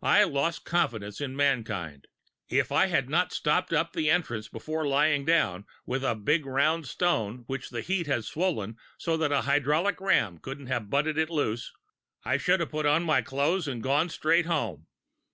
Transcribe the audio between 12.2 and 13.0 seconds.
I should have put